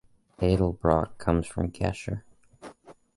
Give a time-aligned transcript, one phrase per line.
[0.39, 2.23] Edelbrock comes from Gescher.